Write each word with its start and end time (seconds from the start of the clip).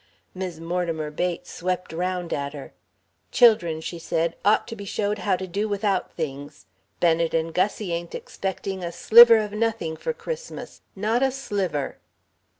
Mis' 0.33 0.59
Mortimer 0.59 1.11
Bates 1.11 1.51
swept 1.53 1.93
round 1.93 2.33
at 2.33 2.53
her. 2.53 2.73
"Children," 3.31 3.81
she 3.81 3.99
said, 3.99 4.35
"ought 4.43 4.67
to 4.67 4.75
be 4.75 4.83
showed 4.83 5.19
how 5.19 5.35
to 5.35 5.45
do 5.45 5.69
without 5.69 6.11
things. 6.13 6.65
Bennet 6.99 7.35
and 7.35 7.53
Gussie 7.53 7.93
ain't 7.93 8.15
expecting 8.15 8.83
a 8.83 8.91
sliver 8.91 9.37
of 9.37 9.51
nothing 9.51 9.95
for 9.95 10.11
Christmas 10.11 10.81
not 10.95 11.21
a 11.21 11.29
sliver." 11.29 11.99